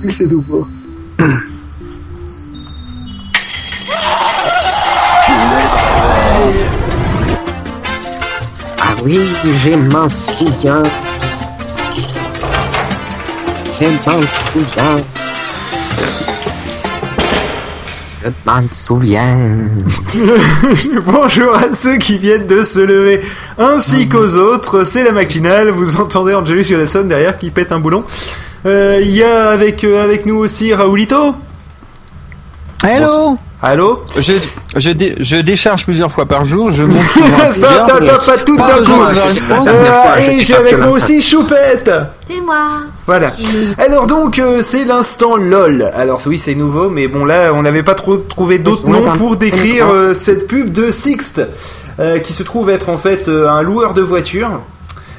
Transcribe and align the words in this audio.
Mais 0.00 0.12
c'est 0.12 0.26
nouveau. 0.26 0.66
Ah 8.80 8.94
oui, 9.02 9.20
je 9.44 9.70
m'en 9.70 10.08
souviens. 10.08 10.82
Je 13.80 13.86
m'en 13.86 14.20
souviens. 14.22 14.96
Je 18.22 18.28
m'en 18.46 18.62
souviens. 18.70 19.38
Bonjour 21.06 21.56
à 21.56 21.72
ceux 21.72 21.96
qui 21.96 22.18
viennent 22.18 22.46
de 22.46 22.62
se 22.62 22.80
lever, 22.80 23.20
ainsi 23.58 24.08
qu'aux 24.08 24.36
autres. 24.36 24.84
C'est 24.84 25.02
la 25.02 25.12
matinale. 25.12 25.70
Vous 25.70 26.00
entendez 26.00 26.34
Angelus 26.34 26.70
Yodasson 26.70 27.04
derrière 27.04 27.36
qui 27.36 27.50
pète 27.50 27.72
un 27.72 27.80
boulon. 27.80 28.04
Euh, 28.66 28.98
Il 29.02 29.10
y 29.14 29.22
a 29.22 29.50
avec, 29.50 29.84
euh, 29.84 30.02
avec 30.04 30.26
nous 30.26 30.36
aussi 30.36 30.72
Raoulito. 30.74 31.34
Hello 32.82 33.36
Allô 33.60 34.04
je, 34.16 34.34
je, 34.76 34.90
dé- 34.90 35.16
je 35.18 35.34
décharge 35.36 35.84
plusieurs 35.84 36.12
fois 36.12 36.26
par 36.26 36.44
jour, 36.46 36.70
je 36.70 36.84
monte 36.84 37.02
Stop, 37.50 37.68
stop, 37.88 38.04
stop, 38.06 38.26
pas 38.26 38.36
tout 38.38 38.56
d'un 38.56 38.84
coup. 38.84 39.02
Euh, 39.66 40.16
et 40.20 40.38
j'ai 40.44 40.54
avec 40.54 40.78
moi 40.78 40.90
aussi 40.90 41.20
Choupette. 41.20 41.90
C'est 42.28 42.40
moi. 42.40 42.68
Voilà. 43.04 43.32
Alors 43.78 44.06
donc 44.06 44.38
euh, 44.38 44.62
c'est 44.62 44.84
l'instant 44.84 45.34
LOL. 45.36 45.90
Alors 45.96 46.20
oui 46.26 46.38
c'est 46.38 46.54
nouveau 46.54 46.88
mais 46.88 47.08
bon 47.08 47.24
là 47.24 47.50
on 47.52 47.62
n'avait 47.62 47.82
pas 47.82 47.96
trop 47.96 48.16
trouvé 48.18 48.58
d'autres 48.58 48.88
noms 48.88 49.10
pour 49.16 49.36
décrire 49.36 49.88
euh, 49.92 50.14
cette 50.14 50.46
pub 50.46 50.72
de 50.72 50.92
Sixt 50.92 51.42
euh, 51.98 52.20
qui 52.20 52.32
se 52.32 52.44
trouve 52.44 52.70
être 52.70 52.88
en 52.90 52.96
fait 52.96 53.26
euh, 53.26 53.48
un 53.48 53.62
loueur 53.62 53.92
de 53.92 54.02
voitures. 54.02 54.60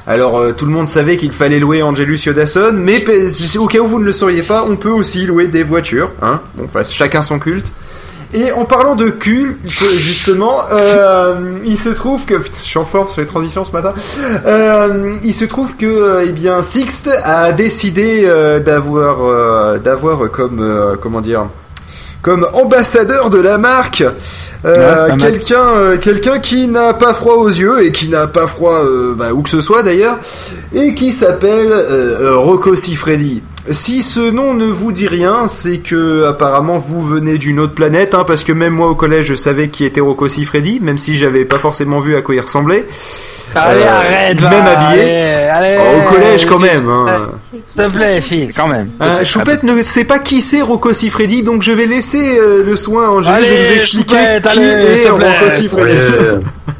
Alors 0.10 0.40
euh, 0.40 0.54
tout 0.54 0.66
le 0.66 0.72
monde 0.72 0.88
savait 0.88 1.18
qu'il 1.18 1.32
fallait 1.32 1.60
louer 1.60 1.84
Angelus 1.84 2.20
Yodasson 2.26 2.72
mais 2.74 2.96
au 3.60 3.68
cas 3.68 3.78
où 3.78 3.86
vous 3.86 4.00
ne 4.00 4.06
le 4.06 4.12
sauriez 4.12 4.42
pas 4.42 4.66
on 4.68 4.76
peut 4.76 4.90
aussi 4.90 5.24
louer 5.28 5.46
des 5.46 5.62
voitures. 5.62 6.10
Hein 6.24 6.42
bon, 6.56 6.64
enfin 6.66 6.82
chacun 6.82 7.22
son 7.22 7.38
culte. 7.38 7.72
Et 8.32 8.52
en 8.52 8.66
parlant 8.66 8.96
de 8.96 9.10
culte, 9.10 9.58
justement, 9.66 10.62
euh, 10.72 11.58
il 11.66 11.80
se 11.80 11.90
trouve 11.90 12.26
que 12.26 12.36
putain, 12.36 12.60
je 12.62 12.68
suis 12.68 12.78
en 12.78 12.86
forme 12.86 13.08
sur 13.08 13.22
les 13.22 13.28
transitions 13.28 13.64
ce 13.64 13.72
matin. 13.72 13.92
Euh, 14.46 15.16
il 15.24 15.34
se 15.34 15.46
trouve 15.46 15.76
que 15.76 16.24
eh 16.28 16.32
bien 16.32 16.62
Sixt 16.62 17.10
a 17.24 17.52
décidé 17.52 18.28
d'avoir 18.66 19.80
d'avoir 19.80 20.30
comme 20.32 20.98
comment 21.02 21.22
dire 21.22 21.46
comme 22.22 22.48
ambassadeur 22.54 23.30
de 23.30 23.40
la 23.40 23.58
marque 23.58 24.04
euh, 24.66 25.08
Ouais, 25.10 25.18
quelqu'un 25.18 25.68
euh, 25.78 25.98
quelqu'un 25.98 26.40
qui 26.40 26.68
n'a 26.68 26.94
pas 26.94 27.14
froid 27.14 27.36
aux 27.36 27.48
yeux 27.48 27.86
et 27.86 27.92
qui 27.92 28.10
n'a 28.10 28.28
pas 28.28 28.48
froid 28.48 28.84
euh, 28.84 29.14
bah, 29.16 29.32
où 29.34 29.42
que 29.42 29.50
ce 29.50 29.62
soit 29.62 29.84
d'ailleurs 29.84 30.18
et 30.74 30.94
qui 30.96 31.12
s'appelle 31.12 31.72
euh, 31.72 32.20
euh, 32.22 32.38
Rocco 32.38 32.76
Siffredi. 32.76 33.42
Si 33.72 34.02
ce 34.02 34.32
nom 34.32 34.54
ne 34.56 34.66
vous 34.66 34.92
dit 34.92 35.08
rien, 35.08 35.48
c'est 35.48 35.78
que 35.78 36.26
apparemment 36.26 36.78
vous 36.80 37.04
venez 37.04 37.38
d'une 37.38 37.60
autre 37.60 37.74
planète, 37.74 38.16
hein, 38.16 38.24
parce 38.26 38.44
que 38.44 38.52
même 38.52 38.74
moi 38.74 38.88
au 38.90 38.96
collège 38.96 39.26
je 39.26 39.36
savais 39.36 39.68
qui 39.68 39.86
était 39.86 40.02
Rocco 40.02 40.28
Siffredi, 40.28 40.80
même 40.82 40.98
si 40.98 41.18
j'avais 41.18 41.46
pas 41.46 41.60
forcément 41.60 42.00
vu 42.00 42.16
à 42.16 42.22
quoi 42.22 42.34
il 42.36 42.42
ressemblait. 42.42 42.86
Allez, 43.54 43.82
Euh, 43.82 43.90
arrête, 43.92 44.42
même 44.42 44.64
va, 44.64 44.80
habillé. 44.80 45.02
allez, 45.04 45.50
allez, 45.54 45.78
Oh, 45.80 46.00
au 46.00 46.10
collège 46.14 46.46
quand 46.46 46.60
même. 46.60 46.88
Hein. 46.88 47.30
S'il 47.52 47.62
te 47.84 47.90
plaît, 47.92 48.22
file, 48.22 48.52
quand 48.56 48.68
même. 48.68 48.90
Euh, 49.02 49.24
Choupette 49.24 49.64
ne 49.64 49.82
sait 49.84 50.06
pas 50.06 50.20
qui 50.20 50.42
c'est 50.42 50.62
Rocco 50.62 50.94
Siffredi, 50.94 51.42
donc 51.44 51.62
je 51.64 51.72
vais 51.72 51.86
laisser 51.88 52.38
euh, 52.40 52.64
le 52.64 52.76
soin 52.76 53.08
à 53.08 53.12
Angélique 53.12 53.50
de 53.50 53.66
vous 53.68 53.74
expliquer 53.76 54.16
Choupette, 54.16 54.48
qui 54.52 54.60
est 54.60 55.04
te 55.04 55.12
plaît. 55.12 55.40
Rocco 55.40 55.50
Siffredi. 55.50 55.98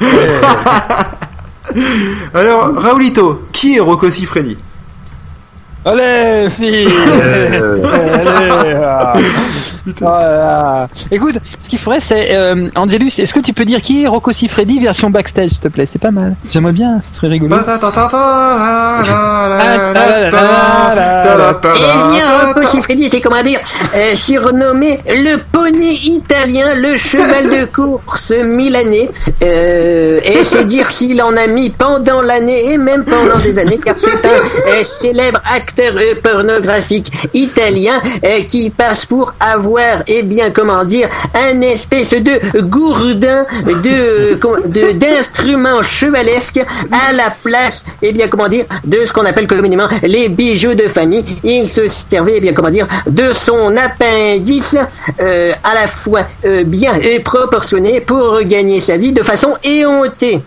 Alors, 2.34 2.74
Raoulito, 2.76 3.44
qui 3.52 3.78
est 3.78 3.80
Rocco 3.80 4.10
Siffredi 4.10 4.58
Allez, 5.86 6.50
file 6.50 6.90
Allez, 7.84 8.76
ah. 8.84 9.14
Voilà. 10.02 10.88
Écoute, 11.10 11.36
ce 11.44 11.70
qu'il 11.70 11.80
faudrait, 11.80 12.00
c'est 12.00 12.36
euh, 12.36 12.70
Angelus. 12.76 13.12
Est-ce 13.18 13.34
que 13.34 13.40
tu 13.40 13.54
peux 13.54 13.66
dire 13.66 13.82
qui 13.82 14.04
est 14.04 14.08
Rocco 14.08 14.32
Siffredi 14.32 14.80
version 14.80 15.10
backstage, 15.10 15.52
s'il 15.52 15.60
te 15.60 15.68
plaît 15.68 15.86
C'est 15.86 16.00
pas 16.00 16.12
mal. 16.12 16.36
J'aimerais 16.52 16.74
bien, 16.74 17.02
ce 17.10 17.16
serait 17.18 17.28
rigolo. 17.28 17.56
Eh 21.76 22.12
bien, 22.12 22.26
Rocco 22.48 22.66
Siffredi 22.66 23.06
était, 23.06 23.22
comment 23.22 23.42
dire, 23.42 23.60
euh, 23.96 24.16
surnommé 24.16 25.00
le 25.08 25.38
italien, 25.78 26.76
le 26.76 26.98
cheval 26.98 27.50
de 27.50 27.66
course 27.66 28.32
milanais. 28.32 29.10
Euh, 29.44 30.20
et 30.24 30.44
c'est 30.44 30.66
dire 30.66 30.90
s'il 30.92 31.22
en 31.22 31.36
a 31.38 31.48
mis 31.48 31.70
pendant 31.70 32.22
l'année 32.22 32.72
et 32.74 32.78
même 32.78 33.04
pendant 33.04 33.38
des 33.38 33.58
années, 33.60 33.80
car 33.84 33.96
c'est 33.98 34.26
un 34.26 34.70
euh, 34.70 34.84
célèbre 34.84 35.42
acteur 35.54 35.94
pornographique 36.22 37.12
italien 37.34 38.02
euh, 38.26 38.42
qui 38.48 38.70
passe 38.70 39.06
pour 39.06 39.34
avoir, 39.40 40.04
eh 40.08 40.24
bien, 40.24 40.52
comment 40.52 40.84
dire, 40.84 41.10
un 41.34 41.62
espèce 41.62 42.12
de 42.12 42.62
gourdin 42.62 43.46
de 43.66 44.40
d'instruments 44.94 45.84
chevalesques 45.84 46.64
à 46.92 47.14
la 47.14 47.34
place, 47.44 47.86
eh 48.02 48.12
bien, 48.12 48.28
comment 48.28 48.48
dire, 48.48 48.66
de 48.84 49.06
ce 49.06 49.14
qu'on 49.14 49.26
appelle 49.26 49.48
communément 49.48 49.88
les 50.04 50.30
bijoux 50.30 50.76
de 50.76 50.84
famille. 50.84 51.24
Il 51.44 51.68
se 51.68 51.88
servait, 51.88 52.36
eh 52.38 52.42
bien, 52.42 52.54
comment 52.54 52.70
dire, 52.70 52.88
de 53.08 53.34
son 53.34 53.76
appendice 53.78 54.76
euh, 55.22 55.52
à 55.64 55.74
la 55.74 55.88
fois 55.88 56.22
euh, 56.46 56.64
bien 56.64 56.94
et 56.96 57.20
proportionné 57.20 58.02
pour 58.02 58.40
gagner 58.44 58.80
sa 58.80 58.98
vie 58.98 59.14
de 59.14 59.24
façon 59.24 59.56
éhontée. 59.64 60.42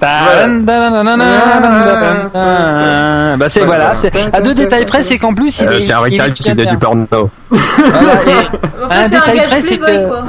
Bah 0.00 0.46
c'est 3.48 3.60
voilà, 3.64 3.94
c'est 3.96 4.12
à 4.32 4.40
deux 4.40 4.54
détails 4.54 4.86
près, 4.86 5.02
c'est 5.02 5.18
qu'en 5.18 5.34
plus 5.34 5.58
il 5.60 5.66
Euh, 5.68 5.78
est. 5.78 5.82
c'est 5.82 5.92
un 5.92 6.00
rectal 6.00 6.32
qui 6.34 6.44
faisait 6.44 6.66
du 6.66 6.76
militaire. 6.76 6.88
porno. 6.88 7.30
Voilà, 7.50 8.22
et- 8.26 8.58
Enfin, 8.84 9.00
Un 9.00 9.08
c'est 9.08 9.16
un 9.16 9.20
détail 9.20 9.46
près, 9.48 9.60
c'est 9.60 9.78
que- 9.78 10.08
quoi. 10.08 10.22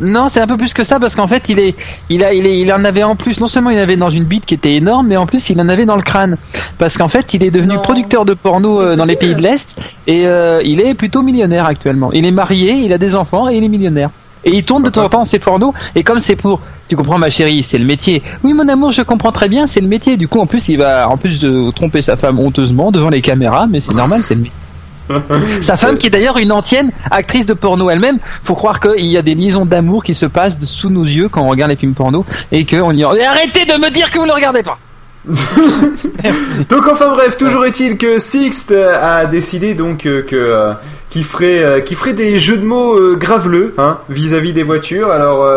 Non, 0.00 0.28
c'est 0.30 0.40
un 0.40 0.46
peu 0.46 0.56
plus 0.56 0.72
que 0.74 0.84
ça 0.84 0.98
parce 1.00 1.14
qu'en 1.14 1.26
fait, 1.28 1.48
il 1.48 1.58
est, 1.58 1.74
il 2.10 2.22
a, 2.24 2.32
il 2.32 2.46
est, 2.46 2.58
il 2.60 2.72
en 2.72 2.84
avait 2.84 3.02
en 3.02 3.16
plus. 3.16 3.40
Non 3.40 3.48
seulement 3.48 3.70
il 3.70 3.78
en 3.78 3.82
avait 3.82 3.96
dans 3.96 4.10
une 4.10 4.24
bite 4.24 4.46
qui 4.46 4.54
était 4.54 4.74
énorme, 4.74 5.06
mais 5.08 5.16
en 5.16 5.26
plus 5.26 5.50
il 5.50 5.60
en 5.60 5.68
avait 5.68 5.84
dans 5.86 5.96
le 5.96 6.02
crâne 6.02 6.36
parce 6.78 6.96
qu'en 6.96 7.08
fait, 7.08 7.34
il 7.34 7.42
est 7.44 7.50
devenu 7.50 7.74
Non. 7.74 7.82
producteur 7.82 8.24
de 8.24 8.34
porno 8.34 8.80
euh, 8.80 8.96
dans 8.96 9.04
les 9.04 9.16
pays 9.16 9.34
de 9.34 9.40
l'est 9.40 9.76
et 10.06 10.26
euh, 10.26 10.60
il 10.64 10.80
est 10.80 10.94
plutôt 10.94 11.22
millionnaire 11.22 11.66
actuellement. 11.66 12.12
Il 12.12 12.24
est 12.24 12.30
marié, 12.30 12.72
il 12.72 12.92
a 12.92 12.98
des 12.98 13.14
enfants 13.14 13.48
et 13.48 13.56
il 13.56 13.64
est 13.64 13.68
millionnaire. 13.68 14.10
Et 14.46 14.56
il 14.56 14.64
tourne 14.64 14.82
de 14.82 14.90
temps 14.90 15.04
en 15.04 15.08
temps 15.08 15.24
ses 15.24 15.38
pornos 15.38 15.72
et 15.94 16.02
comme 16.02 16.20
c'est 16.20 16.36
pour, 16.36 16.60
tu 16.86 16.96
comprends 16.96 17.16
ma 17.18 17.30
chérie, 17.30 17.62
c'est 17.62 17.78
le 17.78 17.86
métier. 17.86 18.22
Oui 18.42 18.52
mon 18.52 18.68
amour, 18.68 18.92
je 18.92 19.00
comprends 19.02 19.32
très 19.32 19.48
bien, 19.48 19.66
c'est 19.66 19.80
le 19.80 19.88
métier. 19.88 20.18
Du 20.18 20.28
coup 20.28 20.38
en 20.40 20.46
plus 20.46 20.68
il 20.68 20.76
va, 20.76 21.08
en 21.08 21.16
plus 21.16 21.40
de 21.40 21.70
tromper 21.70 22.02
sa 22.02 22.16
femme 22.16 22.38
honteusement 22.38 22.92
devant 22.92 23.08
les 23.08 23.22
caméras, 23.22 23.66
mais 23.66 23.80
c'est 23.80 23.94
normal, 23.94 24.20
c'est 24.22 24.34
le 24.34 24.40
métier. 24.42 24.52
Sa 25.60 25.76
femme, 25.76 25.98
qui 25.98 26.06
est 26.06 26.10
d'ailleurs 26.10 26.38
une 26.38 26.52
ancienne 26.52 26.90
actrice 27.10 27.46
de 27.46 27.54
porno 27.54 27.90
elle-même, 27.90 28.18
faut 28.42 28.54
croire 28.54 28.80
qu'il 28.80 29.06
y 29.06 29.16
a 29.16 29.22
des 29.22 29.34
liaisons 29.34 29.66
d'amour 29.66 30.04
qui 30.04 30.14
se 30.14 30.26
passent 30.26 30.56
sous 30.64 30.90
nos 30.90 31.04
yeux 31.04 31.28
quand 31.28 31.42
on 31.42 31.48
regarde 31.48 31.70
les 31.70 31.76
films 31.76 31.94
porno 31.94 32.24
et 32.52 32.64
qu'on 32.64 32.92
y 32.92 33.04
arrêtez 33.04 33.64
de 33.64 33.78
me 33.78 33.90
dire 33.90 34.10
que 34.10 34.18
vous 34.18 34.26
ne 34.26 34.32
regardez 34.32 34.62
pas. 34.62 34.78
Donc 36.68 36.86
enfin 36.86 37.10
bref, 37.10 37.36
toujours 37.38 37.64
est-il 37.64 37.96
que 37.96 38.18
Sixt 38.18 38.70
euh, 38.70 39.22
a 39.22 39.24
décidé 39.24 39.72
donc 39.74 40.04
euh, 40.04 40.22
que 40.22 40.36
euh, 40.36 40.74
ferait 41.22 41.64
euh, 41.64 41.80
ferait 41.94 42.12
des 42.12 42.38
jeux 42.38 42.58
de 42.58 42.64
mots 42.64 43.16
graveleux 43.16 43.74
hein, 43.78 43.98
vis-à-vis 44.10 44.52
des 44.52 44.62
voitures. 44.64 45.10
Alors 45.10 45.48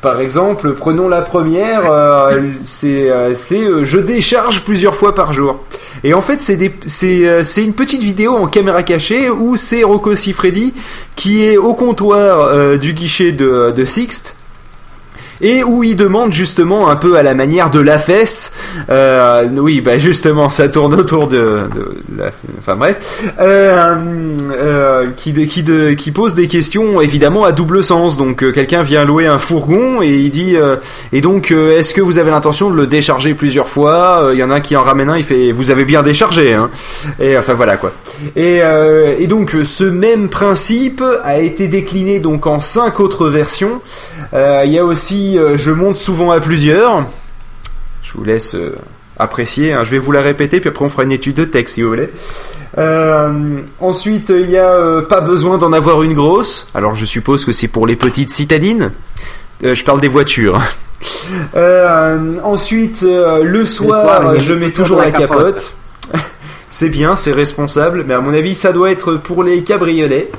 par 0.00 0.20
exemple, 0.20 0.74
prenons 0.74 1.08
la 1.08 1.20
première, 1.20 1.90
euh, 1.90 2.40
c'est 2.64 3.10
euh, 3.10 3.34
euh, 3.52 3.84
je 3.84 3.98
décharge 3.98 4.62
plusieurs 4.62 4.96
fois 4.96 5.14
par 5.14 5.32
jour. 5.34 5.60
Et 6.04 6.14
en 6.14 6.22
fait, 6.22 6.40
c'est 6.40 7.62
une 7.62 7.74
petite 7.74 8.00
vidéo 8.00 8.34
en 8.36 8.46
caméra 8.46 8.82
cachée 8.82 9.28
où 9.28 9.56
c'est 9.56 9.82
Rocco 9.82 10.16
Siffredi 10.16 10.72
qui 11.16 11.44
est 11.44 11.58
au 11.58 11.74
comptoir 11.74 12.78
du 12.78 12.94
guichet 12.94 13.32
de 13.32 13.72
de 13.76 13.84
Sixt 13.84 14.36
et 15.40 15.64
où 15.64 15.82
il 15.82 15.96
demande 15.96 16.32
justement 16.32 16.90
un 16.90 16.96
peu 16.96 17.16
à 17.16 17.22
la 17.22 17.34
manière 17.34 17.70
de 17.70 17.80
la 17.80 17.98
fesse. 17.98 18.52
Euh, 18.90 19.48
oui, 19.56 19.80
bah 19.80 19.98
justement, 19.98 20.48
ça 20.48 20.68
tourne 20.68 20.94
autour 20.94 21.28
de, 21.28 21.38
de 21.74 21.96
la, 22.16 22.30
enfin 22.58 22.76
bref, 22.76 23.24
euh, 23.40 23.96
euh, 24.52 25.06
qui, 25.16 25.32
qui, 25.46 25.64
qui 25.96 26.10
pose 26.10 26.34
des 26.34 26.48
questions 26.48 27.00
évidemment 27.00 27.44
à 27.44 27.52
double 27.52 27.82
sens. 27.82 28.16
Donc 28.16 28.42
euh, 28.42 28.52
quelqu'un 28.52 28.82
vient 28.82 29.04
louer 29.04 29.26
un 29.26 29.38
fourgon 29.38 30.02
et 30.02 30.16
il 30.16 30.30
dit 30.30 30.56
euh, 30.56 30.76
et 31.12 31.20
donc 31.20 31.50
euh, 31.50 31.78
est-ce 31.78 31.94
que 31.94 32.00
vous 32.00 32.18
avez 32.18 32.30
l'intention 32.30 32.70
de 32.70 32.76
le 32.76 32.86
décharger 32.86 33.34
plusieurs 33.34 33.68
fois? 33.68 34.30
Il 34.32 34.38
y 34.38 34.42
en 34.42 34.50
a 34.50 34.56
un 34.56 34.60
qui 34.60 34.76
en 34.76 34.82
ramène 34.82 35.10
un, 35.10 35.16
il 35.16 35.24
fait 35.24 35.52
vous 35.52 35.70
avez 35.70 35.84
bien 35.84 36.02
déchargé, 36.02 36.54
hein 36.54 36.70
Et 37.18 37.36
enfin 37.36 37.54
voilà 37.54 37.76
quoi. 37.76 37.92
Et, 38.36 38.60
et 39.18 39.26
donc 39.26 39.56
ce 39.64 39.84
même 39.84 40.28
principe 40.28 41.02
a 41.24 41.38
été 41.38 41.68
décliné 41.68 42.20
donc 42.20 42.46
en 42.46 42.60
cinq 42.60 43.00
autres 43.00 43.28
versions. 43.28 43.80
Euh, 44.34 44.62
Il 44.64 44.72
y 44.72 44.78
a 44.78 44.84
aussi 44.84 45.38
euh, 45.38 45.56
je 45.56 45.70
monte 45.70 45.96
souvent 45.96 46.30
à 46.30 46.40
plusieurs. 46.40 47.04
Je 48.02 48.12
vous 48.14 48.24
laisse 48.24 48.54
euh, 48.54 48.74
apprécier. 49.18 49.72
hein. 49.72 49.84
Je 49.84 49.90
vais 49.90 49.98
vous 49.98 50.12
la 50.12 50.20
répéter, 50.22 50.60
puis 50.60 50.68
après 50.68 50.84
on 50.84 50.88
fera 50.88 51.04
une 51.04 51.12
étude 51.12 51.36
de 51.36 51.44
texte 51.44 51.74
si 51.76 51.82
vous 51.82 51.88
voulez. 51.88 52.10
Euh, 52.78 53.58
ensuite, 53.80 54.28
il 54.30 54.50
y 54.50 54.56
a 54.58 54.70
euh, 54.70 55.02
pas 55.02 55.20
besoin 55.20 55.58
d'en 55.58 55.72
avoir 55.72 56.02
une 56.02 56.14
grosse. 56.14 56.70
Alors 56.74 56.94
je 56.94 57.04
suppose 57.04 57.44
que 57.44 57.52
c'est 57.52 57.68
pour 57.68 57.86
les 57.86 57.96
petites 57.96 58.30
citadines. 58.30 58.92
Euh, 59.64 59.74
je 59.74 59.84
parle 59.84 60.00
des 60.00 60.08
voitures. 60.08 60.60
Ensuite, 62.44 63.02
le 63.02 63.66
soir, 63.66 64.38
je 64.38 64.52
mets 64.52 64.70
toujours 64.70 64.98
la 64.98 65.10
capote. 65.10 65.72
C'est 66.72 66.88
bien, 66.88 67.16
c'est 67.16 67.32
responsable, 67.32 68.04
mais 68.06 68.14
à 68.14 68.20
mon 68.20 68.32
avis, 68.32 68.54
ça 68.54 68.72
doit 68.72 68.92
être 68.92 69.14
pour 69.14 69.42
les 69.42 69.64
cabriolets. 69.64 70.30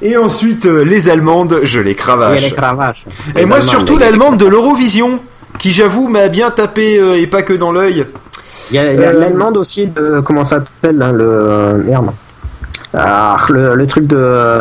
Et 0.00 0.16
ensuite, 0.16 0.66
euh, 0.66 0.84
les 0.84 1.08
Allemandes, 1.08 1.60
je 1.64 1.80
les 1.80 1.90
Et 1.90 1.94
cravache. 1.94 2.42
les 2.42 2.50
cravaches. 2.52 3.04
Et 3.36 3.44
moi, 3.44 3.60
surtout 3.60 3.98
l'Allemande 3.98 4.38
de 4.38 4.46
l'Eurovision, 4.46 5.20
qui 5.58 5.72
j'avoue 5.72 6.08
m'a 6.08 6.28
bien 6.28 6.50
tapé 6.50 6.98
euh, 7.00 7.20
et 7.20 7.26
pas 7.26 7.42
que 7.42 7.52
dans 7.52 7.72
l'œil. 7.72 8.06
Il 8.70 8.76
y 8.76 8.78
a, 8.78 8.82
Euh, 8.82 9.12
l'allemande 9.18 9.56
aussi 9.56 9.86
de. 9.86 10.20
Comment 10.20 10.44
ça 10.44 10.56
s'appelle 10.82 10.98
là, 10.98 11.10
le. 11.10 11.24
euh, 11.24 11.74
Merde. 11.78 12.10
Ah, 12.94 13.38
le, 13.50 13.74
le 13.74 13.86
truc 13.86 14.06
de. 14.06 14.16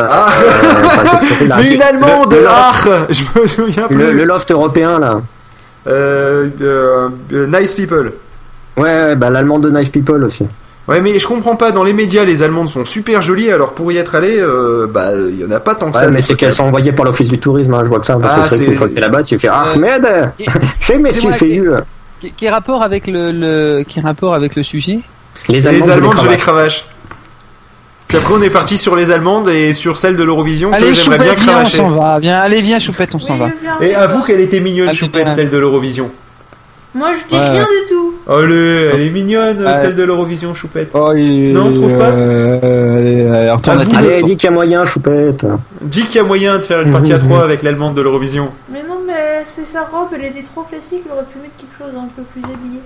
Ah. 0.10 0.30
euh, 0.44 0.84
enfin, 0.86 1.20
une 1.72 1.82
Allemande, 1.82 2.34
le, 2.34 2.40
le, 2.42 2.48
ah, 2.50 2.72
loft, 2.84 3.06
je 3.36 3.40
me 3.42 3.46
souviens 3.48 3.88
plus. 3.88 3.98
le, 3.98 4.12
le 4.14 4.24
loft 4.24 4.50
européen 4.52 4.98
là. 5.00 5.22
Euh, 5.88 6.48
euh, 6.62 7.10
euh, 7.32 7.48
nice 7.48 7.74
people. 7.74 8.14
Ouais, 8.76 8.84
ouais, 8.84 9.16
bah 9.16 9.30
l'allemande 9.30 9.64
de 9.64 9.72
Nice 9.72 9.90
People 9.90 10.24
aussi. 10.24 10.46
Ouais, 10.88 11.02
mais 11.02 11.20
je 11.20 11.28
comprends 11.28 11.56
pas. 11.58 11.72
Dans 11.72 11.84
les 11.84 11.92
médias, 11.94 12.24
les 12.24 12.44
Allemandes 12.44 12.70
sont 12.70 12.86
super 12.86 13.22
jolies, 13.22 13.52
alors 13.52 13.74
pour 13.74 13.92
y 13.92 13.98
être 13.98 14.16
allé, 14.16 14.38
euh, 14.40 14.88
bah, 14.90 15.10
il 15.16 15.40
y 15.40 15.44
en 15.46 15.52
a 15.52 15.60
pas 15.60 15.76
tant 15.76 15.92
que 15.92 15.98
Ouais, 15.98 16.04
ça. 16.06 16.10
mais 16.10 16.22
c'est 16.22 16.36
qu'elles 16.36 16.54
sont 16.54 16.64
envoyées 16.64 16.94
par 16.94 17.06
l'office 17.06 17.28
du 17.30 17.40
tourisme, 17.40 17.74
hein, 17.74 17.82
je 17.84 17.90
vois 17.90 18.00
que 18.00 18.06
ça. 18.06 18.16
Parce 18.22 18.34
Ah, 18.38 18.48
que 18.50 18.56
c'est 18.56 18.64
qu'une 18.66 18.76
fois 18.78 18.88
que 18.88 18.94
t'es 18.94 19.02
là-bas, 19.02 19.24
tu 19.24 19.38
fais 19.38 19.50
Ahmed 19.50 20.08
Qui- 20.38 20.46
Fais 20.80 20.98
Messi 20.98 21.28
moi, 21.28 21.36
Feyu 21.36 21.72
Qui, 22.22 22.32
qui 22.32 22.46
est 22.46 22.50
rapport 22.50 22.84
avec 22.84 23.06
le, 23.08 23.32
le- 23.32 23.84
qui 23.88 24.00
rapport 24.00 24.34
avec 24.34 24.56
le 24.56 24.64
sujet 24.64 25.00
Les 25.50 25.56
Les 25.60 25.68
Allemandes, 25.68 25.90
Allemandes, 25.90 26.18
je 26.20 26.26
les 26.26 26.32
les 26.32 26.38
cravache. 26.38 26.86
Puis 28.08 28.18
après, 28.18 28.34
on 28.36 28.42
est 28.42 28.50
parti 28.50 28.78
sur 28.78 28.96
les 28.96 29.12
Allemandes 29.12 29.50
et 29.50 29.74
sur 29.74 29.98
celle 29.98 30.16
de 30.16 30.24
l'Eurovision 30.24 30.72
que 30.72 30.78
j'aimerais 30.94 30.94
bien 30.94 31.04
Choupette, 31.04 31.20
viens, 31.20 31.34
on 31.34 31.46
cravacher. 31.52 31.78
s'en 31.78 31.90
va. 31.90 32.20
Viens, 32.20 32.40
allez, 32.40 32.62
viens, 32.62 32.80
Choupette, 32.80 33.14
on 33.14 33.20
s'en 33.20 33.34
Oui, 33.34 33.50
va. 33.80 33.86
Et 33.86 33.94
avoue 33.94 34.24
qu'elle 34.24 34.40
était 34.40 34.62
mignonne, 34.62 34.88
Ah, 34.90 34.94
Choupette, 34.94 35.28
celle 35.32 35.50
de 35.50 35.58
l'Eurovision? 35.58 36.10
Moi, 36.98 37.10
je 37.14 37.28
dis 37.30 37.36
Ouais, 37.36 37.50
rien 37.52 37.62
du 37.64 37.90
tout. 37.90 38.14
Allez, 38.28 38.90
elle 38.94 39.02
est 39.02 39.10
mignonne, 39.10 39.64
Ouais. 39.66 39.76
celle 39.76 39.96
de 39.96 40.04
l'Eurovision, 40.04 40.54
Choupette. 40.54 40.90
Oh, 40.94 41.14
il- 41.16 41.54
Non, 41.54 41.68
on 41.68 41.74
trouve 41.74 41.98
pas 41.98 42.06
euh, 42.10 43.54
allez, 43.54 43.96
allez, 43.98 44.24
dis 44.24 44.36
qu'il 44.36 44.50
y 44.50 44.52
a 44.52 44.56
moyen, 44.56 44.84
choupette. 44.86 45.46
Dis 45.82 46.04
qu'il 46.04 46.16
y 46.16 46.20
a 46.20 46.24
moyen 46.24 46.58
de 46.58 46.64
faire 46.64 46.82
une 46.82 46.92
partie 46.92 47.14
à 47.14 47.20
trois 47.20 47.44
avec 47.44 47.64
l'Allemande 47.64 47.96
de 47.96 48.02
l'Eurovision. 48.02 48.50
Mais 48.72 48.82
non, 48.88 49.00
mais 49.06 49.44
c'est 49.46 49.68
sa 49.68 49.82
robe, 49.84 50.10
elle 50.16 50.26
était 50.26 50.44
trop 50.44 50.62
classique, 50.64 51.02
il 51.06 51.12
aurait 51.12 51.24
pu 51.32 51.38
mettre 51.40 51.54
quelque 51.58 51.78
chose 51.78 51.94
un 51.98 52.08
peu 52.16 52.24
plus 52.24 52.42
habillé. 52.44 52.80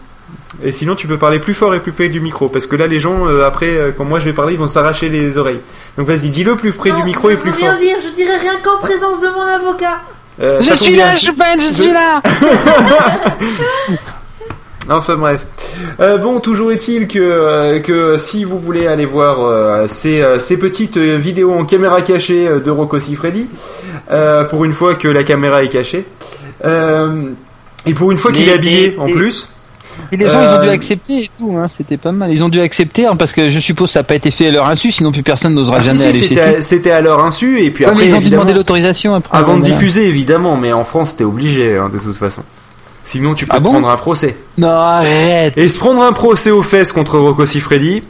Et 0.63 0.71
sinon, 0.71 0.95
tu 0.95 1.07
peux 1.07 1.17
parler 1.17 1.39
plus 1.39 1.53
fort 1.53 1.73
et 1.75 1.79
plus 1.79 1.91
près 1.91 2.09
du 2.09 2.19
micro. 2.19 2.47
Parce 2.49 2.67
que 2.67 2.75
là, 2.75 2.87
les 2.87 2.99
gens, 2.99 3.25
euh, 3.27 3.45
après, 3.45 3.75
euh, 3.77 3.91
quand 3.97 4.03
moi 4.05 4.19
je 4.19 4.25
vais 4.25 4.33
parler, 4.33 4.53
ils 4.53 4.59
vont 4.59 4.67
s'arracher 4.67 5.09
les 5.09 5.37
oreilles. 5.37 5.59
Donc 5.97 6.07
vas-y, 6.07 6.29
dis-le 6.29 6.55
plus 6.55 6.71
près 6.73 6.89
Non, 6.91 6.97
du 6.99 7.03
micro 7.03 7.29
et 7.29 7.33
je 7.33 7.37
plus 7.37 7.51
veux 7.51 7.57
fort. 7.57 7.69
rien 7.69 7.79
dire, 7.79 7.95
je 8.05 8.13
dirais 8.13 8.37
rien 8.37 8.53
qu'en 8.63 8.77
présence 8.81 9.21
de 9.21 9.27
mon 9.27 9.41
avocat. 9.41 9.97
Euh, 10.41 10.61
Je 10.61 10.73
suis 10.75 10.95
là, 10.95 11.15
Choupette, 11.15 11.61
je 11.61 11.73
suis 11.81 11.91
là. 11.91 12.21
Enfin 14.89 15.15
bref. 15.15 15.45
Euh, 15.99 16.17
bon, 16.17 16.39
toujours 16.39 16.71
est-il 16.71 17.07
que, 17.07 17.19
euh, 17.19 17.79
que 17.79 18.17
si 18.17 18.43
vous 18.43 18.57
voulez 18.57 18.87
aller 18.87 19.05
voir 19.05 19.39
euh, 19.41 19.85
ces, 19.87 20.21
euh, 20.21 20.39
ces 20.39 20.57
petites 20.57 20.97
vidéos 20.97 21.53
en 21.53 21.65
caméra 21.65 22.01
cachée 22.01 22.49
de 22.63 22.71
Rocco 22.71 22.99
Siffredi, 22.99 23.47
euh, 24.11 24.43
pour 24.43 24.65
une 24.65 24.73
fois 24.73 24.95
que 24.95 25.07
la 25.07 25.23
caméra 25.23 25.63
est 25.63 25.69
cachée, 25.69 26.05
euh, 26.65 27.23
et 27.85 27.93
pour 27.93 28.11
une 28.11 28.17
fois 28.17 28.31
qu'il 28.31 28.49
est 28.49 28.53
habillé 28.53 28.95
en 28.97 29.09
plus, 29.09 29.53
Et 30.11 30.17
les 30.17 30.27
gens, 30.27 30.41
ils 30.41 30.57
ont 30.59 30.61
dû 30.61 30.67
Euh, 30.69 30.73
accepter 30.73 31.13
et 31.23 31.29
tout, 31.39 31.55
hein, 31.57 31.67
c'était 31.75 31.97
pas 31.97 32.11
mal. 32.11 32.31
Ils 32.33 32.43
ont 32.43 32.49
dû 32.49 32.59
accepter, 32.61 33.05
hein, 33.05 33.15
parce 33.15 33.31
que 33.33 33.47
je 33.49 33.59
suppose 33.59 33.89
que 33.89 33.93
ça 33.93 33.99
n'a 33.99 34.03
pas 34.03 34.15
été 34.15 34.31
fait 34.31 34.47
à 34.47 34.51
leur 34.51 34.67
insu, 34.67 34.91
sinon 34.91 35.11
plus 35.11 35.23
personne 35.23 35.53
n'osera 35.53 35.77
Ah, 35.79 35.81
jamais 35.83 35.97
si, 35.99 36.03
aller 36.03 36.13
chez 36.13 36.61
c'était 36.61 36.91
à- 36.91 36.97
à 36.97 37.01
leur 37.01 37.23
insu, 37.23 37.61
et 37.61 37.71
puis 37.71 37.85
Ouais, 37.85 37.91
après, 37.91 38.03
mais 38.05 38.09
ils 38.11 38.15
ont 38.15 38.19
dû 38.19 38.29
demander 38.29 38.53
l'autorisation 38.53 39.15
après. 39.15 39.37
avant 39.37 39.57
de 39.57 39.61
diffuser, 39.63 40.07
évidemment, 40.07 40.57
mais 40.57 40.71
en 40.73 40.83
France, 40.83 41.15
t'es 41.15 41.23
obligé, 41.23 41.77
hein, 41.77 41.89
de 41.91 41.99
toute 41.99 42.15
façon. 42.17 42.43
Sinon, 43.03 43.33
tu 43.33 43.45
peux 43.45 43.53
Ah 43.55 43.57
te 43.59 43.63
bon 43.63 43.71
prendre 43.71 43.89
un 43.89 43.97
procès. 43.97 44.37
Non, 44.57 44.69
arrête 44.69 45.57
Et 45.57 45.67
se 45.67 45.79
prendre 45.79 46.03
un 46.03 46.13
procès 46.13 46.51
aux 46.51 46.61
fesses 46.61 46.91
contre 46.91 47.17
Rocco 47.17 47.45
Siffredi, 47.45 48.03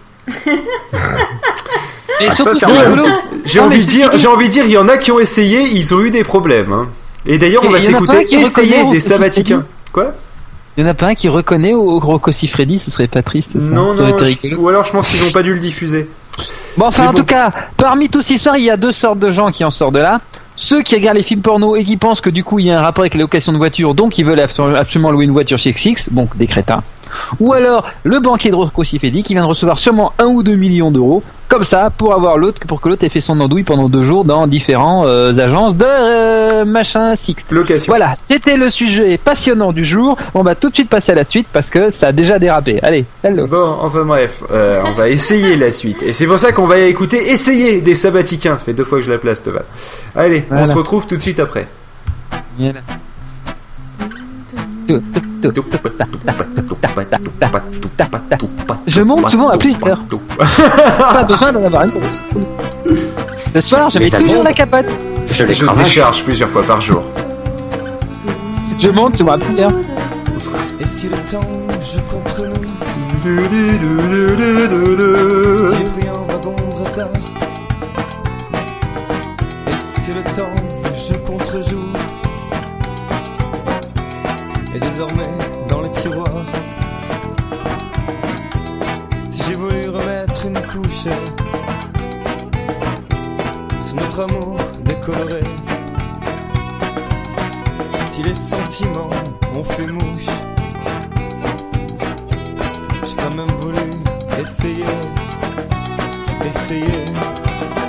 Et 2.20 2.28
Ah, 2.30 2.34
surtout. 2.36 2.58
J'ai 3.46 3.60
envie 3.60 3.84
de 3.84 3.90
dire, 3.90 4.10
j'ai 4.16 4.28
envie 4.28 4.46
de 4.48 4.52
dire, 4.52 4.66
il 4.66 4.72
y 4.72 4.78
en 4.78 4.88
a 4.88 4.98
qui 4.98 5.12
ont 5.12 5.20
essayé, 5.20 5.62
ils 5.74 5.94
ont 5.96 6.02
eu 6.04 6.12
des 6.12 6.24
problèmes. 6.24 6.88
Et 7.26 7.38
d'ailleurs, 7.38 7.64
on 7.66 7.70
va 7.72 7.80
s'écouter 7.80 8.24
essayer 8.36 8.84
des 8.92 8.98
au 8.98 9.00
sabaticains. 9.00 9.66
Quoi? 9.92 10.14
Il 10.78 10.84
y 10.84 10.88
en 10.88 10.90
a 10.90 10.94
pas 10.94 11.08
un 11.08 11.16
qui 11.16 11.28
reconnaît 11.28 11.74
au 11.74 12.00
Rocco 12.00 12.32
Siffredi, 12.32 12.80
ce 12.80 12.90
serait 12.92 13.08
pas 13.08 13.22
triste, 13.22 13.60
ça. 13.60 13.68
Non, 13.68 13.94
ça 13.94 14.04
non. 14.04 14.18
Ou 14.58 14.70
alors, 14.70 14.86
je 14.86 14.92
pense 14.92 15.10
qu'ils 15.10 15.24
n'ont 15.26 15.32
pas 15.32 15.44
dû 15.44 15.54
le 15.54 15.60
diffuser. 15.60 16.10
Bon, 16.78 16.86
enfin, 16.86 17.04
Mais 17.04 17.10
en 17.10 17.12
bon. 17.12 17.18
tout 17.20 17.26
cas, 17.26 17.52
parmi 17.76 18.08
tous 18.10 18.22
ces 18.22 18.36
histoires, 18.36 18.58
il 18.58 18.64
y 18.64 18.70
a 18.70 18.78
deux 18.78 18.94
sortes 18.94 19.20
de 19.20 19.30
gens 19.30 19.52
qui 19.52 19.66
en 19.66 19.72
sortent 19.72 19.96
de 19.96 20.00
là. 20.00 20.22
Ceux 20.56 20.82
qui 20.84 20.96
regardent 20.96 21.18
les 21.18 21.24
films 21.24 21.42
porno 21.42 21.76
et 21.76 21.84
qui 21.84 21.98
pensent 21.98 22.22
que 22.22 22.30
du 22.30 22.44
coup 22.44 22.60
il 22.60 22.68
y 22.68 22.72
a 22.72 22.80
un 22.80 22.82
rapport 22.84 23.02
avec 23.02 23.16
la 23.16 23.22
location 23.22 23.52
de 23.52 23.58
voiture, 23.58 23.96
donc 23.96 24.18
ils 24.18 24.26
veulent 24.26 24.40
abso- 24.40 24.76
absolument 24.76 25.10
louer 25.12 25.26
une 25.26 25.32
voiture 25.32 25.58
chez 25.58 25.72
X, 25.72 26.10
donc 26.12 26.38
des 26.38 26.46
crétins. 26.46 26.84
Ou 27.40 27.54
alors 27.54 27.90
le 28.04 28.20
banquier 28.20 28.52
de 28.52 28.56
Rocco 28.56 28.84
Siffredi 28.84 29.24
qui 29.24 29.34
vient 29.34 29.42
de 29.42 29.48
recevoir 29.48 29.80
sûrement 29.80 30.14
1 30.20 30.26
ou 30.26 30.44
2 30.44 30.56
millions 30.56 30.92
d'euros, 30.92 31.24
comme 31.52 31.64
ça, 31.66 31.90
pour 31.90 32.14
avoir 32.14 32.38
l'autre, 32.38 32.62
pour 32.66 32.80
que 32.80 32.88
l'autre 32.88 33.04
ait 33.04 33.10
fait 33.10 33.20
son 33.20 33.38
andouille 33.42 33.64
pendant 33.64 33.90
deux 33.90 34.04
jours 34.04 34.24
dans 34.24 34.48
différents 34.48 35.06
euh, 35.06 35.38
agences 35.38 35.76
de 35.76 35.84
euh, 35.86 36.64
machin 36.64 37.18
Sixt. 37.18 37.52
Location. 37.52 37.92
Voilà, 37.92 38.16
c'était 38.16 38.56
le 38.56 38.70
sujet 38.70 39.18
passionnant 39.18 39.74
du 39.74 39.84
jour. 39.84 40.18
On 40.34 40.44
va 40.44 40.56
tout 40.56 40.70
de 40.70 40.76
suite 40.76 40.88
passer 40.88 41.12
à 41.12 41.16
la 41.16 41.26
suite 41.26 41.48
parce 41.52 41.70
que 41.70 41.90
ça 41.90 42.08
a 42.08 42.12
déjà 42.14 42.40
dérapé. 42.40 42.80
Allez, 42.82 43.04
hello. 43.22 43.48
Bon, 43.48 43.76
enfin 43.82 44.06
bref, 44.06 44.42
euh, 44.50 44.82
on 44.86 44.94
va 44.94 45.10
essayer 45.10 45.58
la 45.58 45.72
suite. 45.72 46.02
Et 46.04 46.14
c'est 46.14 46.26
pour 46.26 46.40
ça 46.40 46.54
qu'on 46.54 46.68
va 46.68 46.78
écouter 46.78 47.32
Essayer 47.32 47.82
des 47.82 47.96
sabaticains. 47.96 48.58
Ça 48.58 48.64
fait 48.64 48.74
deux 48.74 48.86
fois 48.86 49.00
que 49.00 49.04
je 49.04 49.12
la 49.12 49.18
place, 49.18 49.44
Toval. 49.44 49.66
Allez, 50.16 50.46
on 50.52 50.66
se 50.66 50.74
retrouve 50.74 51.06
tout 51.06 51.18
de 51.18 51.22
suite 51.22 51.42
après. 51.42 51.68
Je 58.88 59.02
monte 59.02 59.30
souvent 59.30 59.50
à 59.50 59.58
Plister. 59.58 59.94
Pas 61.00 61.24
besoin 61.24 61.52
d'en 61.52 61.64
avoir 61.64 61.84
une 61.84 61.92
grosse. 61.92 62.28
Le 63.54 63.62
soir, 63.62 63.90
je 63.90 64.00
mets 64.00 64.10
toujours 64.10 64.44
la 64.44 64.54
capote. 64.54 64.86
Je 65.28 65.44
les 65.44 65.56
décharge 65.84 66.24
plusieurs 66.24 66.50
fois 66.50 66.64
par 66.64 66.82
jour. 66.82 67.04
Je 68.78 68.90
monte 68.90 69.14
souvent 69.16 69.34
à 69.34 69.38
Plister. 69.38 69.68
Et 70.80 70.88
si 70.88 71.08
le 71.08 71.18
temps 71.18 71.40
joue 71.80 72.02
contre 72.10 72.42
nous, 72.48 72.72
sentiments 98.82 99.10
ont 99.56 99.64
fait 99.64 99.88
mouche. 99.88 100.26
J'ai 103.06 103.16
quand 103.16 103.36
même 103.36 103.52
voulu 103.60 103.78
essayer, 104.42 104.86
essayer, 106.48 106.86
essayer, 106.86 107.81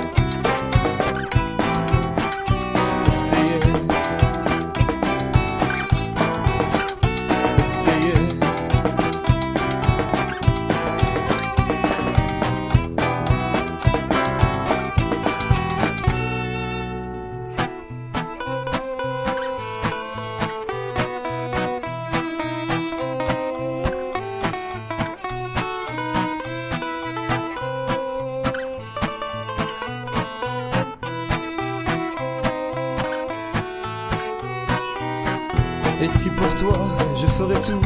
Et 36.03 36.09
si 36.19 36.29
pour 36.31 36.53
toi 36.55 36.73
je 37.15 37.25
ferais 37.27 37.61
tout, 37.61 37.79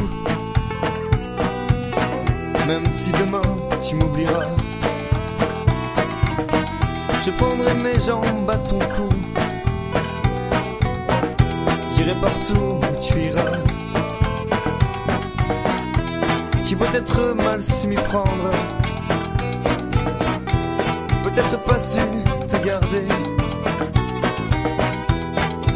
même 2.66 2.82
si 2.92 3.12
demain 3.12 3.40
tu 3.80 3.94
m'oublieras, 3.94 4.56
je 7.24 7.30
prendrai 7.30 7.74
mes 7.74 8.00
jambes 8.00 8.50
à 8.50 8.56
ton 8.56 8.80
cou, 8.80 9.08
j'irai 11.94 12.16
partout 12.16 12.80
où 12.82 13.00
tu 13.00 13.20
iras. 13.20 13.52
J'ai 16.64 16.74
peut-être 16.74 17.36
mal 17.36 17.62
su 17.62 17.86
m'y 17.86 17.94
prendre, 17.94 18.50
peut-être 21.22 21.56
pas 21.66 21.78
su 21.78 22.00
te 22.48 22.56
garder. 22.66 23.06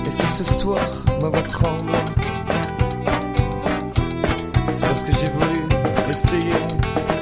Et 0.04 0.10
si 0.10 0.26
ce 0.26 0.42
soir 0.42 0.80
ma 1.20 1.28
voix 1.28 1.42
tremble, 1.42 1.92
c'est 4.94 5.04
parce 5.04 5.04
que 5.04 5.20
j'ai 5.20 5.28
voulu 5.28 5.68
essayer. 6.10 7.21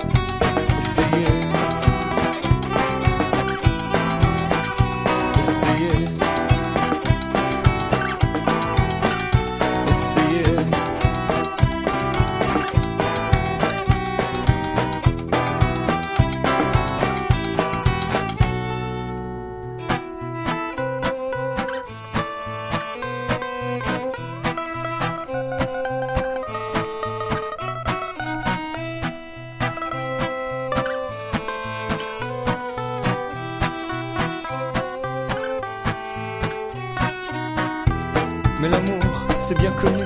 Mais 38.61 38.69
l'amour, 38.69 39.03
c'est 39.37 39.57
bien 39.57 39.71
connu. 39.73 40.05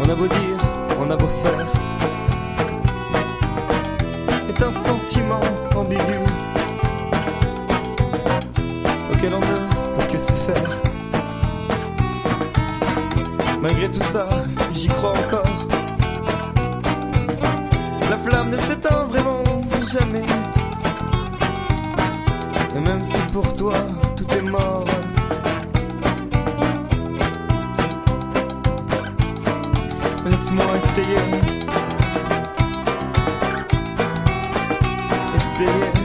On 0.00 0.08
a 0.10 0.14
beau 0.16 0.26
dire, 0.26 0.58
on 0.98 1.08
a 1.08 1.16
beau 1.16 1.28
faire. 1.44 1.66
Est 4.48 4.60
un 4.60 4.70
sentiment 4.70 5.40
ambigu 5.76 6.18
auquel 9.12 9.34
on 9.34 9.40
ne 9.40 10.00
peut 10.00 10.06
que 10.10 10.18
se 10.18 10.32
faire. 10.32 10.70
Malgré 13.60 13.88
tout 13.88 14.02
ça, 14.02 14.28
j'y 14.74 14.88
crois 14.88 15.12
encore. 15.12 15.44
La 18.10 18.18
flamme 18.18 18.50
ne 18.50 18.56
s'éteint 18.56 19.04
vraiment 19.04 19.44
jamais. 19.92 20.26
Et 22.74 22.80
même 22.80 23.04
si 23.04 23.20
pour 23.30 23.54
toi 23.54 23.74
tout 24.16 24.26
est 24.34 24.42
mort. 24.42 25.01
Laisse-moi 30.52 30.76
essayer. 30.76 31.16
Essayer. 35.34 36.01